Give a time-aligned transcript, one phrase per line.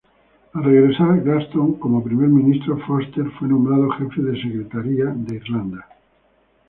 [0.53, 5.87] Al regresar Gladstone como primer ministro, Forster fue nombrado Jefe de Secretaría de Irlanda.